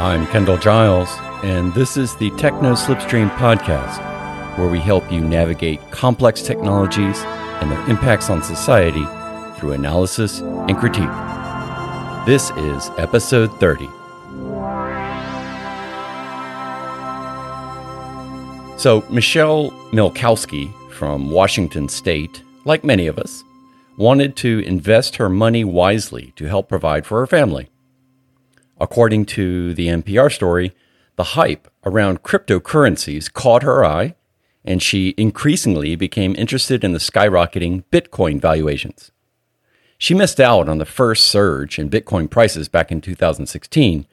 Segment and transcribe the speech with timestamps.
[0.00, 1.10] I'm Kendall Giles,
[1.44, 3.98] and this is the Techno Slipstream podcast,
[4.56, 7.18] where we help you navigate complex technologies
[7.60, 9.04] and their impacts on society
[9.58, 11.04] through analysis and critique.
[12.24, 13.88] This is episode 30.
[18.78, 23.44] So, Michelle Milkowski from Washington State, like many of us,
[23.98, 27.69] wanted to invest her money wisely to help provide for her family.
[28.80, 30.74] According to the NPR story,
[31.16, 34.14] the hype around cryptocurrencies caught her eye,
[34.64, 39.12] and she increasingly became interested in the skyrocketing Bitcoin valuations.
[39.98, 44.06] She missed out on the first surge in Bitcoin prices back in 2016,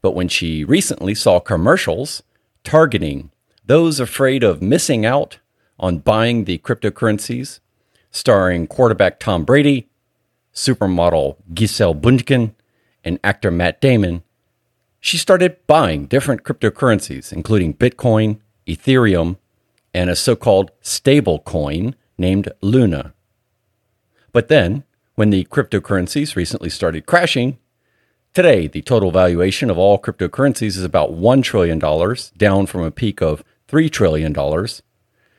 [0.00, 2.22] but when she recently saw commercials
[2.62, 3.32] targeting
[3.66, 5.38] those afraid of missing out
[5.78, 7.58] on buying the cryptocurrencies,
[8.12, 9.88] starring quarterback Tom Brady,
[10.54, 12.54] supermodel Gisele Bündchen,
[13.04, 14.22] and actor Matt Damon,
[15.00, 19.36] she started buying different cryptocurrencies, including Bitcoin, Ethereum,
[19.92, 23.12] and a so called stable coin named Luna.
[24.32, 27.58] But then, when the cryptocurrencies recently started crashing,
[28.32, 31.78] today the total valuation of all cryptocurrencies is about $1 trillion,
[32.36, 34.34] down from a peak of $3 trillion.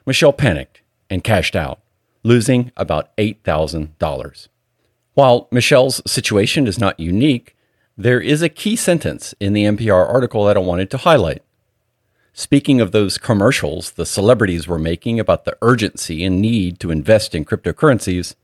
[0.05, 1.81] Michelle panicked and cashed out,
[2.23, 4.47] losing about $8,000.
[5.15, 7.55] While Michelle's situation is not unique,
[7.97, 11.41] there is a key sentence in the NPR article that I wanted to highlight.
[12.33, 17.33] Speaking of those commercials the celebrities were making about the urgency and need to invest
[17.33, 18.35] in cryptocurrencies,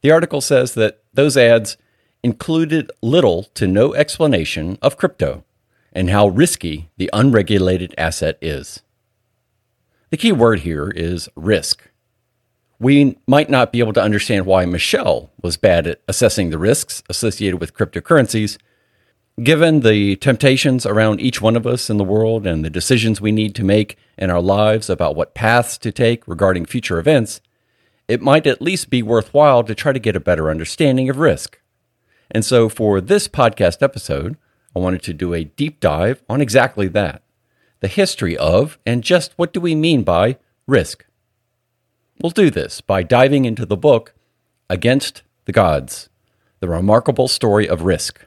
[0.00, 1.76] the article says that those ads
[2.22, 5.42] included little to no explanation of crypto
[5.92, 8.82] and how risky the unregulated asset is.
[10.10, 11.87] The key word here is risk.
[12.80, 17.02] We might not be able to understand why Michelle was bad at assessing the risks
[17.08, 18.56] associated with cryptocurrencies.
[19.42, 23.32] Given the temptations around each one of us in the world and the decisions we
[23.32, 27.40] need to make in our lives about what paths to take regarding future events,
[28.06, 31.60] it might at least be worthwhile to try to get a better understanding of risk.
[32.30, 34.36] And so, for this podcast episode,
[34.74, 37.22] I wanted to do a deep dive on exactly that
[37.80, 40.36] the history of, and just what do we mean by
[40.66, 41.04] risk.
[42.20, 44.12] We'll do this by diving into the book
[44.68, 46.08] Against the Gods
[46.58, 48.26] The Remarkable Story of Risk,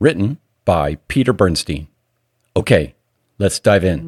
[0.00, 1.86] written by Peter Bernstein.
[2.56, 2.96] Okay,
[3.38, 4.00] let's dive in.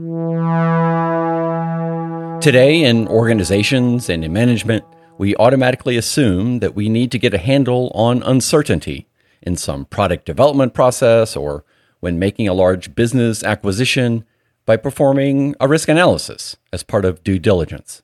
[2.41, 4.85] Today, in organizations and in management,
[5.17, 9.07] we automatically assume that we need to get a handle on uncertainty
[9.41, 11.65] in some product development process or
[12.01, 14.25] when making a large business acquisition
[14.67, 18.03] by performing a risk analysis as part of due diligence.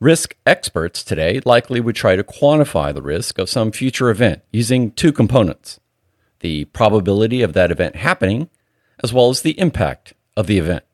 [0.00, 4.92] Risk experts today likely would try to quantify the risk of some future event using
[4.92, 5.80] two components
[6.40, 8.48] the probability of that event happening,
[9.02, 10.84] as well as the impact of the event.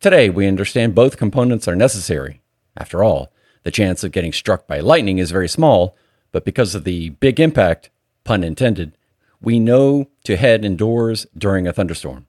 [0.00, 2.40] Today, we understand both components are necessary.
[2.76, 3.30] After all,
[3.62, 5.96] the chance of getting struck by lightning is very small,
[6.32, 7.90] but because of the big impact,
[8.24, 8.96] pun intended,
[9.40, 12.26] we know to head indoors during a thunderstorm.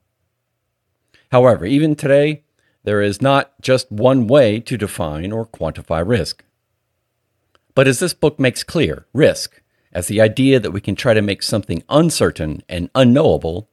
[1.32, 2.44] However, even today,
[2.84, 6.44] there is not just one way to define or quantify risk.
[7.74, 9.62] But as this book makes clear, risk,
[9.92, 13.68] as the idea that we can try to make something uncertain and unknowable,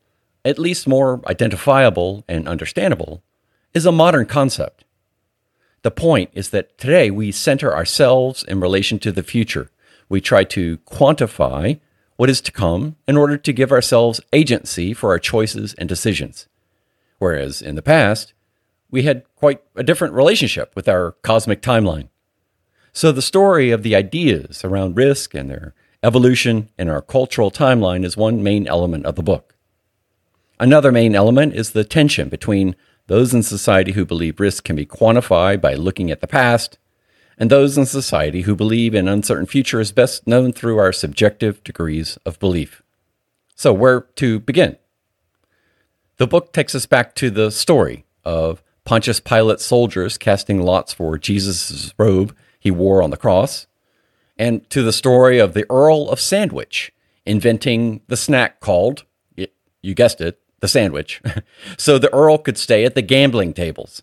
[0.45, 3.23] at least more identifiable and understandable,
[3.73, 4.83] is a modern concept.
[5.81, 9.71] The point is that today we center ourselves in relation to the future.
[10.09, 11.79] We try to quantify
[12.17, 16.47] what is to come in order to give ourselves agency for our choices and decisions.
[17.17, 18.33] Whereas in the past,
[18.91, 22.09] we had quite a different relationship with our cosmic timeline.
[22.91, 28.03] So the story of the ideas around risk and their evolution in our cultural timeline
[28.03, 29.55] is one main element of the book.
[30.59, 32.75] Another main element is the tension between
[33.07, 36.77] those in society who believe risk can be quantified by looking at the past,
[37.37, 41.63] and those in society who believe an uncertain future is best known through our subjective
[41.63, 42.83] degrees of belief.
[43.55, 44.77] So, where to begin?
[46.17, 51.15] The book takes us back to the story of Pontius Pilate's soldiers casting lots for
[51.19, 53.67] Jesus' robe he wore on the cross,
[54.35, 56.91] and to the story of the Earl of Sandwich
[57.23, 59.03] inventing the snack called,
[59.83, 61.21] you guessed it, the sandwich,
[61.77, 64.01] so the Earl could stay at the gambling tables,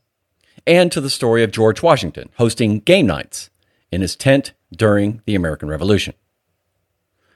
[0.68, 3.50] and to the story of George Washington hosting game nights
[3.90, 6.14] in his tent during the American Revolution.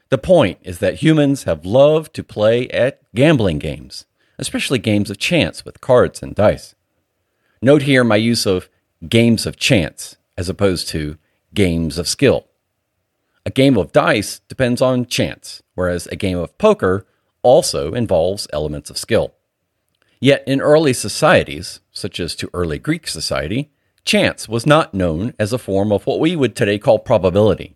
[0.07, 4.05] The point is that humans have loved to play at gambling games
[4.41, 6.73] especially games of chance with cards and dice.
[7.63, 8.69] Note here my use of
[9.07, 11.19] games of chance as opposed to
[11.53, 12.47] games of skill.
[13.45, 17.05] A game of dice depends on chance, whereas a game of poker
[17.43, 19.35] also involves elements of skill.
[20.19, 23.69] Yet in early societies, such as to early Greek society,
[24.05, 27.75] chance was not known as a form of what we would today call probability.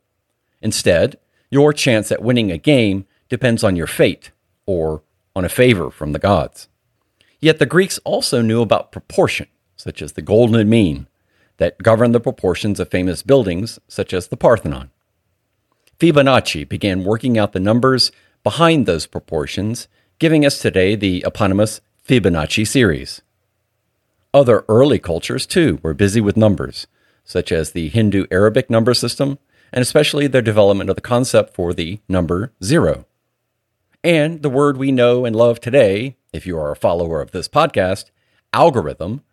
[0.64, 1.20] Instead,
[1.52, 4.32] your chance at winning a game depends on your fate
[4.66, 5.04] or
[5.36, 6.70] on a favor from the gods.
[7.40, 11.08] Yet the Greeks also knew about proportion, such as the golden mean,
[11.58, 14.92] that govern the proportions of famous buildings, such as the Parthenon.
[16.00, 18.12] Fibonacci began working out the numbers
[18.44, 19.88] behind those proportions,
[20.20, 23.22] giving us today the eponymous Fibonacci series.
[24.34, 26.88] Other early cultures, too, were busy with numbers,
[27.24, 29.40] such as the Hindu Arabic number system,
[29.72, 33.06] and especially their development of the concept for the number zero.
[34.04, 37.48] And the word we know and love today, if you are a follower of this
[37.48, 38.12] podcast,
[38.54, 39.24] algorithm,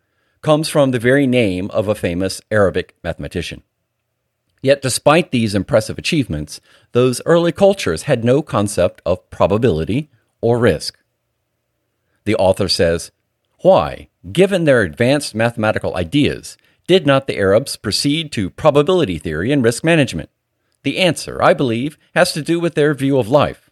[0.43, 3.63] comes from the very name of a famous Arabic mathematician.
[4.61, 6.61] Yet, despite these impressive achievements,
[6.91, 10.09] those early cultures had no concept of probability
[10.41, 10.99] or risk.
[12.25, 13.11] The author says,
[13.59, 16.57] Why, given their advanced mathematical ideas,
[16.87, 20.29] did not the Arabs proceed to probability theory and risk management?
[20.83, 23.69] The answer, I believe, has to do with their view of life.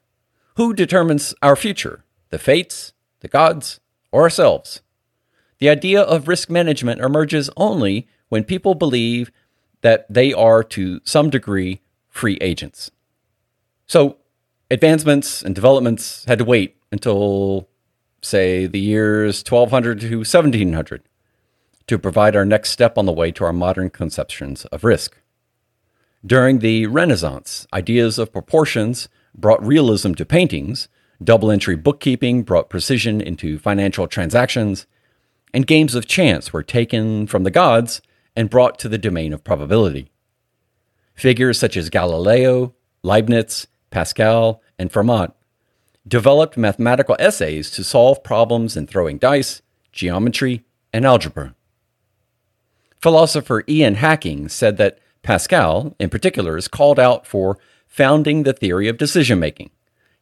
[0.56, 2.06] Who determines our future?
[2.30, 3.82] The fates, the gods,
[4.12, 4.82] or ourselves?
[5.62, 9.32] The idea of risk management emerges only when people believe
[9.82, 12.90] that they are to some degree free agents.
[13.86, 14.18] So
[14.72, 17.70] advancements and developments had to wait until,
[18.24, 21.04] say, the years 1200 to 1700
[21.86, 25.16] to provide our next step on the way to our modern conceptions of risk.
[26.26, 30.88] During the Renaissance, ideas of proportions brought realism to paintings,
[31.24, 34.88] double entry bookkeeping brought precision into financial transactions,
[35.54, 38.02] and games of chance were taken from the gods
[38.36, 40.12] and brought to the domain of probability.
[41.14, 45.34] Figures such as Galileo, Leibniz, Pascal, and Fermat
[46.08, 49.62] developed mathematical essays to solve problems in throwing dice,
[49.92, 51.56] geometry, and algebra.
[53.00, 58.88] Philosopher Ian Hacking said that Pascal, in particular, is called out for founding the theory
[58.88, 59.70] of decision making,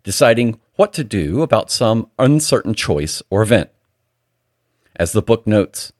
[0.04, 3.70] deciding what to do about some uncertain choice or event.
[5.00, 5.92] As the book notes,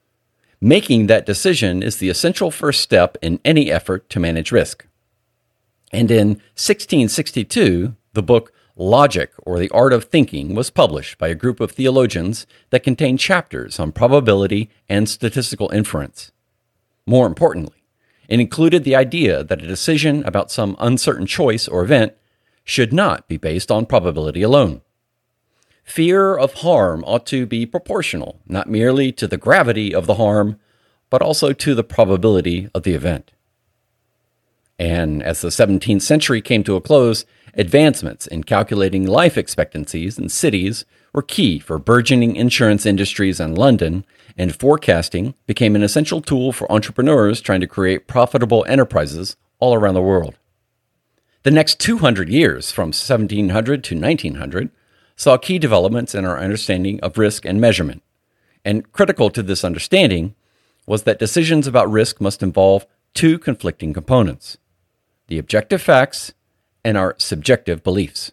[0.62, 4.86] Making that decision is the essential first step in any effort to manage risk.
[5.94, 11.36] And in 1662, the book Logic or the Art of Thinking was published by a
[11.36, 16.34] group of theologians that contained chapters on probability and statistical inference.
[17.06, 17.84] More importantly,
[18.28, 22.14] it included the idea that a decision about some uncertain choice or event
[22.66, 24.82] should not be based on probability alone.
[25.90, 30.60] Fear of harm ought to be proportional, not merely to the gravity of the harm,
[31.10, 33.32] but also to the probability of the event.
[34.78, 37.26] And as the 17th century came to a close,
[37.56, 44.06] advancements in calculating life expectancies in cities were key for burgeoning insurance industries in London,
[44.38, 49.96] and forecasting became an essential tool for entrepreneurs trying to create profitable enterprises all around
[49.96, 50.36] the world.
[51.42, 54.70] The next 200 years, from 1700 to 1900,
[55.20, 58.02] saw key developments in our understanding of risk and measurement.
[58.64, 60.34] And critical to this understanding
[60.88, 64.58] was that decisions about risk must involve two conflicting components
[65.28, 66.34] the objective facts
[66.84, 68.32] and our subjective beliefs.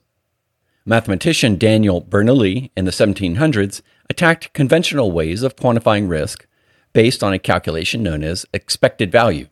[0.87, 6.47] Mathematician Daniel Bernoulli in the 1700s attacked conventional ways of quantifying risk
[6.95, 9.49] based on a calculation known as expected value.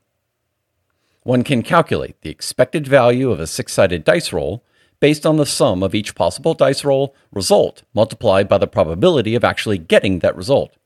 [1.25, 4.65] One can calculate the expected value of a six sided dice roll
[5.05, 9.45] based on the sum of each possible dice roll result multiplied by the probability of
[9.45, 10.79] actually getting that result.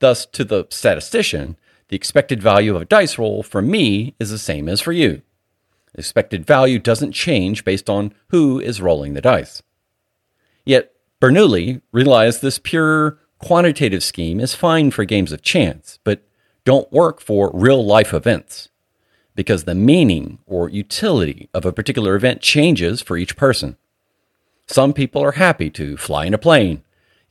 [0.00, 1.56] Thus, to the statistician,
[1.90, 5.22] the expected value of a dice roll for me is the same as for you.
[5.92, 9.62] The expected value doesn't change based on who is rolling the dice.
[10.64, 16.26] Yet, Bernoulli realized this pure quantitative scheme is fine for games of chance, but
[16.64, 18.70] don't work for real life events
[19.40, 23.78] because the meaning or utility of a particular event changes for each person.
[24.66, 26.82] Some people are happy to fly in a plane,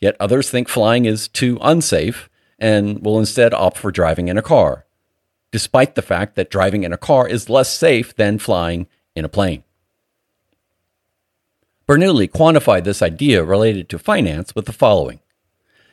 [0.01, 4.42] yet others think flying is too unsafe and will instead opt for driving in a
[4.42, 4.88] car,
[5.51, 9.30] despite the fact that driving in a car is less safe than flying in a
[9.30, 9.63] plane.
[11.88, 15.20] Bernoulli quantified this idea related to finance with the following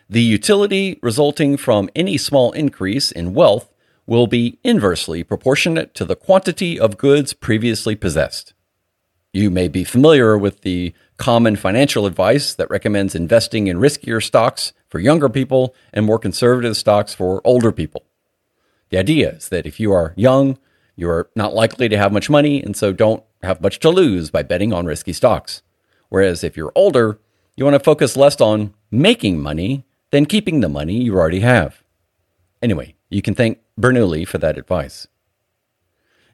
[0.08, 3.70] The utility resulting from any small increase in wealth
[4.06, 8.54] will be inversely proportionate to the quantity of goods previously possessed.
[9.32, 14.72] You may be familiar with the common financial advice that recommends investing in riskier stocks
[14.88, 18.04] for younger people and more conservative stocks for older people.
[18.90, 20.58] The idea is that if you are young,
[20.94, 24.30] you are not likely to have much money and so don't have much to lose
[24.30, 25.62] by betting on risky stocks.
[26.08, 27.18] Whereas if you're older,
[27.56, 31.82] You want to focus less on making money than keeping the money you already have.
[32.60, 35.06] Anyway, you can thank Bernoulli for that advice.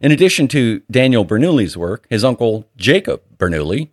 [0.00, 3.90] In addition to Daniel Bernoulli's work, his uncle Jacob Bernoulli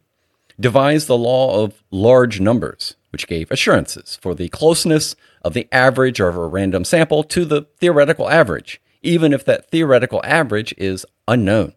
[0.59, 6.19] devised the law of large numbers, which gave assurances for the closeness of the average
[6.19, 11.73] of a random sample to the theoretical average, even if that theoretical average is unknown.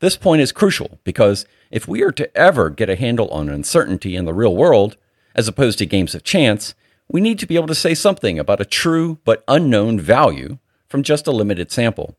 [0.00, 4.16] This point is crucial because if we are to ever get a handle on uncertainty
[4.16, 4.96] in the real world,
[5.34, 6.74] as opposed to games of chance,
[7.08, 10.58] we need to be able to say something about a true but unknown value
[10.92, 12.16] from just a limited sample.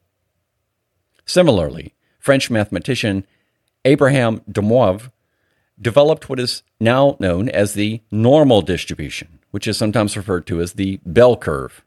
[1.25, 3.25] Similarly, French mathematician
[3.85, 5.11] Abraham de Moivre
[5.79, 10.73] developed what is now known as the normal distribution, which is sometimes referred to as
[10.73, 11.85] the bell curve.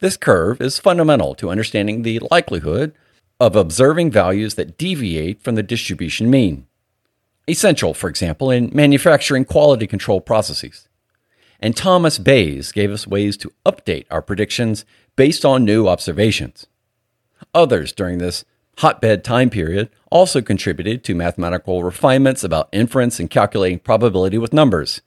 [0.00, 2.94] This curve is fundamental to understanding the likelihood
[3.38, 6.66] of observing values that deviate from the distribution mean.
[7.46, 10.88] Essential, for example, in manufacturing quality control processes.
[11.60, 14.84] And Thomas Bayes gave us ways to update our predictions
[15.16, 16.66] based on new observations.
[17.54, 18.44] Others during this
[18.78, 25.00] hotbed time period also contributed to mathematical refinements about inference and calculating probability with numbers.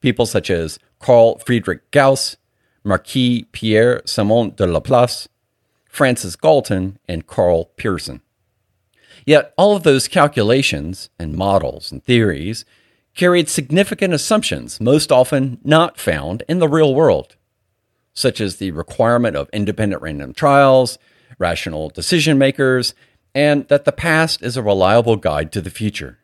[0.00, 2.36] People such as Carl Friedrich Gauss,
[2.82, 5.28] Marquis Pierre Simon de Laplace,
[5.86, 8.22] Francis Galton, and Karl Pearson.
[9.26, 12.64] Yet all of those calculations and models and theories
[13.14, 17.36] carried significant assumptions, most often not found in the real world,
[18.14, 20.98] such as the requirement of independent random trials,
[21.38, 22.94] rational decision makers,
[23.34, 26.18] and that the past is a reliable guide to the future.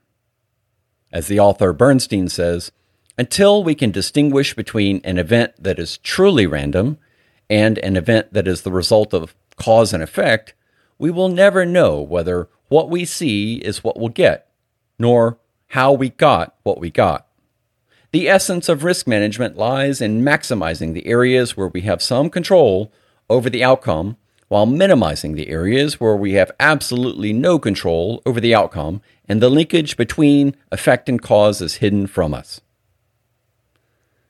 [1.12, 2.70] As the author Bernstein says,
[3.16, 6.98] until we can distinguish between an event that is truly random
[7.48, 10.54] and an event that is the result of cause and effect,
[10.98, 14.48] we will never know whether what we see is what we'll get,
[14.98, 17.27] nor how we got what we got.
[18.10, 22.90] The essence of risk management lies in maximizing the areas where we have some control
[23.28, 24.16] over the outcome
[24.48, 29.50] while minimizing the areas where we have absolutely no control over the outcome and the
[29.50, 32.62] linkage between effect and cause is hidden from us.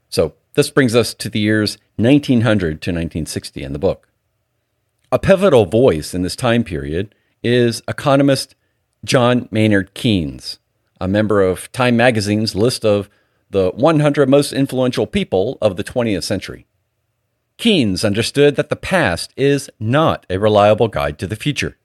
[0.09, 4.09] So, this brings us to the years 1900 to 1960 in the book.
[5.13, 8.57] A pivotal voice in this time period is economist
[9.05, 10.59] John Maynard Keynes,
[11.01, 13.09] a member of Time magazine's list of
[13.51, 16.67] the 100 most influential people of the 20th century.
[17.57, 21.77] Keynes understood that the past is not a reliable guide to the future.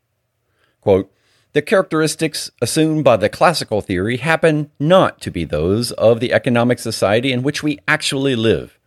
[0.82, 1.12] Quote,
[1.53, 6.79] the characteristics assumed by the classical theory happen not to be those of the economic
[6.79, 8.79] society in which we actually live,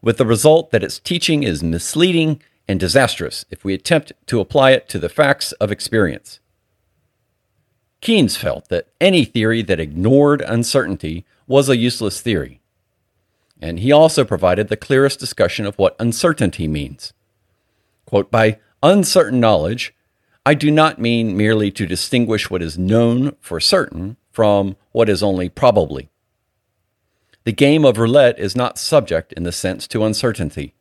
[0.00, 4.70] with the result that its teaching is misleading and disastrous if we attempt to apply
[4.70, 6.40] it to the facts of experience.
[8.00, 12.60] Keynes felt that any theory that ignored uncertainty was a useless theory
[13.60, 17.12] and he also provided the clearest discussion of what uncertainty means.
[18.04, 19.94] Quote, By uncertain knowledge,
[20.44, 25.22] I do not mean merely to distinguish what is known for certain from what is
[25.22, 26.10] only probably.
[27.44, 30.74] The game of roulette is not subject in the sense to uncertainty.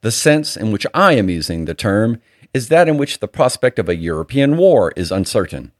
[0.00, 2.20] The sense in which I am using the term
[2.52, 5.72] is that in which the prospect of a European war is uncertain,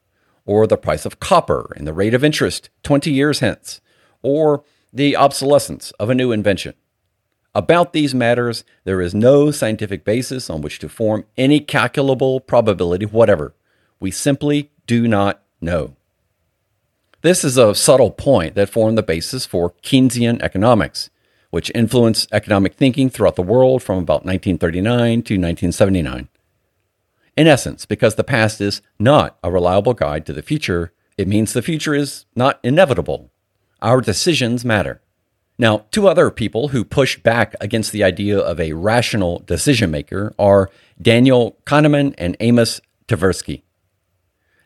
[0.44, 3.80] or the price of copper and the rate of interest 20 years hence,
[4.22, 6.74] or the obsolescence of a new invention.
[7.54, 13.04] About these matters, there is no scientific basis on which to form any calculable probability
[13.04, 13.54] whatever.
[14.00, 15.96] We simply do not know.
[17.20, 21.10] This is a subtle point that formed the basis for Keynesian economics,
[21.50, 26.28] which influenced economic thinking throughout the world from about 1939 to 1979.
[27.36, 31.52] In essence, because the past is not a reliable guide to the future, it means
[31.52, 33.32] the future is not inevitable
[33.82, 35.02] our decisions matter.
[35.58, 40.32] Now, two other people who push back against the idea of a rational decision maker
[40.38, 40.70] are
[41.00, 43.62] Daniel Kahneman and Amos Tversky.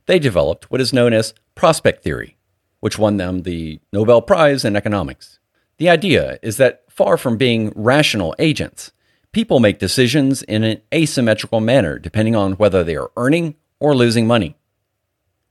[0.07, 2.37] They developed what is known as prospect theory,
[2.81, 5.39] which won them the Nobel Prize in economics.
[5.79, 8.93] The idea is that far from being rational agents,
[9.37, 14.27] people make decisions in an asymmetrical manner depending on whether they are earning or losing
[14.27, 14.57] money.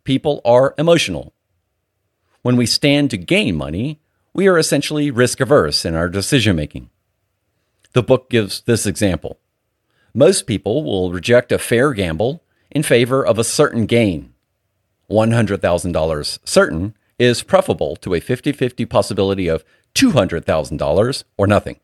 [0.03, 1.35] People are emotional
[2.45, 3.99] when we stand to gain money,
[4.31, 6.91] we are essentially risk averse in our decision making.
[7.93, 9.39] The book gives this example.
[10.13, 14.31] Most people will reject a fair gamble in favor of a certain gain.
[15.09, 19.65] $100,000 certain is preferable to a 50 50 possibility of
[19.95, 21.79] $200,000 or nothing.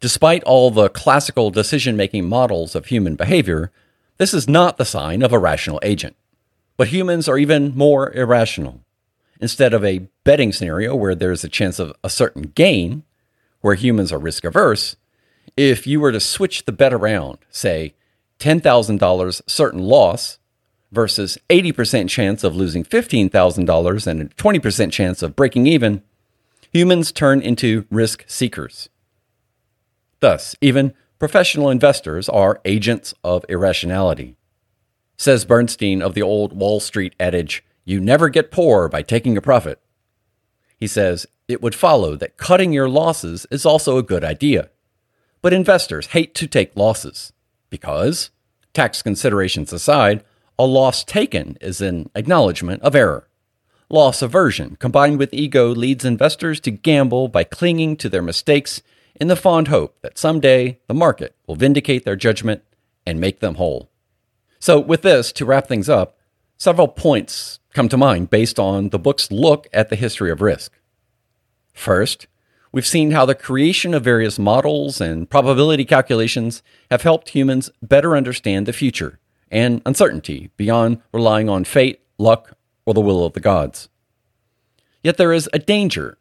[0.00, 3.70] Despite all the classical decision making models of human behavior,
[4.18, 6.16] this is not the sign of a rational agent.
[6.76, 8.80] But humans are even more irrational.
[9.40, 13.02] instead of a betting scenario where there's a chance of a certain gain,
[13.60, 14.96] where humans are risk averse,
[15.56, 17.94] if you were to switch the bet around, say
[18.38, 20.38] $10,000 certain loss
[20.92, 26.02] versus 80% chance of losing $15,000 and a 20% chance of breaking even,
[26.72, 28.88] humans turn into risk seekers.
[30.24, 34.36] Thus, even professional investors are agents of irrationality.
[35.18, 39.42] Says Bernstein of the old Wall Street adage, you never get poor by taking a
[39.42, 39.80] profit.
[40.78, 44.70] He says, it would follow that cutting your losses is also a good idea.
[45.42, 47.34] But investors hate to take losses
[47.68, 48.30] because,
[48.72, 50.24] tax considerations aside,
[50.58, 53.28] a loss taken is an acknowledgement of error.
[53.90, 58.80] Loss aversion combined with ego leads investors to gamble by clinging to their mistakes
[59.20, 62.62] in the fond hope that someday the market will vindicate their judgment
[63.06, 63.90] and make them whole.
[64.58, 66.18] So, with this, to wrap things up,
[66.56, 70.72] several points come to mind based on the book's look at the history of risk.
[71.72, 72.26] First,
[72.72, 78.16] we've seen how the creation of various models and probability calculations have helped humans better
[78.16, 79.18] understand the future
[79.50, 82.56] and uncertainty beyond relying on fate, luck,
[82.86, 83.88] or the will of the gods.
[85.02, 86.16] Yet there is a danger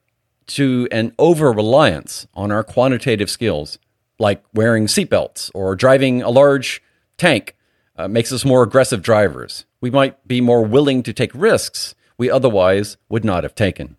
[0.47, 3.79] to an over reliance on our quantitative skills,
[4.19, 6.81] like wearing seatbelts or driving a large
[7.17, 7.55] tank
[7.95, 9.65] uh, makes us more aggressive drivers.
[9.81, 13.97] We might be more willing to take risks we otherwise would not have taken.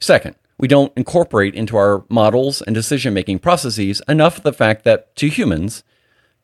[0.00, 5.14] Second, we don't incorporate into our models and decision making processes enough the fact that
[5.16, 5.82] to humans,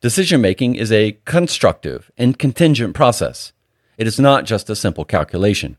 [0.01, 3.53] decision making is a constructive and contingent process.
[3.97, 5.77] It is not just a simple calculation.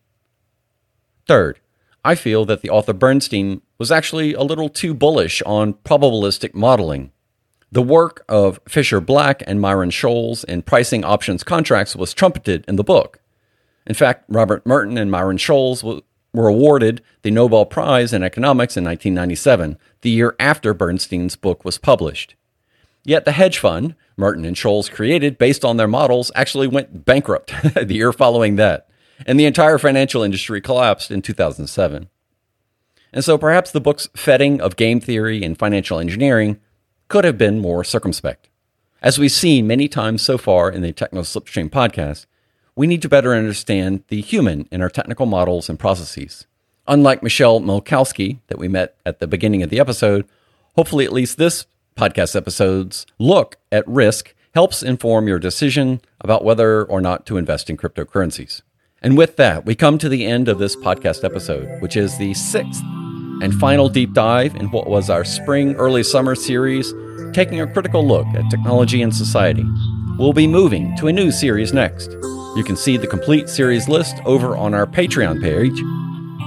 [1.26, 1.60] Third,
[2.04, 7.12] I feel that the author Bernstein was actually a little too bullish on probabilistic modeling.
[7.72, 12.76] The work of Fischer Black and Myron Scholes in pricing options contracts was trumpeted in
[12.76, 13.20] the book.
[13.86, 16.02] In fact, Robert Merton and Myron Scholes
[16.32, 21.78] were awarded the Nobel Prize in Economics in 1997, the year after Bernstein's book was
[21.78, 22.34] published.
[23.04, 27.52] Yet the hedge fund Merton and Scholes created based on their models actually went bankrupt
[27.74, 28.89] the year following that
[29.26, 32.08] and the entire financial industry collapsed in 2007.
[33.12, 36.60] And so perhaps the book's fetting of game theory and financial engineering
[37.08, 38.48] could have been more circumspect.
[39.02, 42.26] As we've seen many times so far in the Techno Slipstream podcast,
[42.76, 46.46] we need to better understand the human in our technical models and processes.
[46.86, 50.26] Unlike Michelle Milkowski that we met at the beginning of the episode,
[50.76, 56.84] hopefully at least this podcast episode's look at risk helps inform your decision about whether
[56.84, 58.62] or not to invest in cryptocurrencies.
[59.02, 62.34] And with that, we come to the end of this podcast episode, which is the
[62.34, 62.82] sixth
[63.42, 66.92] and final deep dive in what was our spring early summer series,
[67.32, 69.64] taking a critical look at technology and society.
[70.18, 72.10] We'll be moving to a new series next.
[72.56, 75.80] You can see the complete series list over on our Patreon page,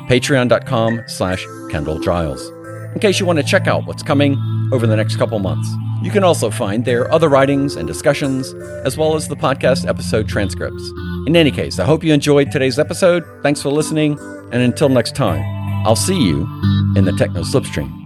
[0.08, 2.50] patreon.com slash Kendall Giles,
[2.94, 4.38] in case you want to check out what's coming
[4.72, 5.68] over the next couple months.
[6.04, 8.54] You can also find there other writings and discussions,
[8.86, 10.84] as well as the podcast episode transcripts.
[11.26, 13.24] In any case, I hope you enjoyed today's episode.
[13.42, 14.20] Thanks for listening,
[14.52, 15.42] and until next time,
[15.88, 16.42] I'll see you
[16.98, 18.03] in the Techno Slipstream.